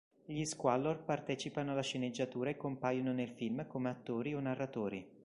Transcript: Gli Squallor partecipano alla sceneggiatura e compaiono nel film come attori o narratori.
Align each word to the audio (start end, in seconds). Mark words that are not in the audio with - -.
Gli 0.25 0.45
Squallor 0.45 1.03
partecipano 1.03 1.73
alla 1.73 1.83
sceneggiatura 1.83 2.49
e 2.49 2.57
compaiono 2.57 3.13
nel 3.13 3.29
film 3.29 3.67
come 3.67 3.89
attori 3.91 4.33
o 4.33 4.39
narratori. 4.39 5.07